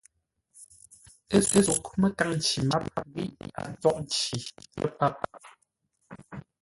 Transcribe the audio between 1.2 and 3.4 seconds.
Ə́ sóghʼ məkâŋ nci máp ghíʼ